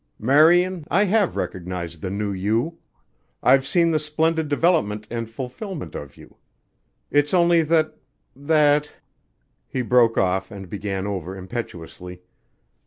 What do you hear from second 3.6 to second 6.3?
seen the splendid development and fulfilment of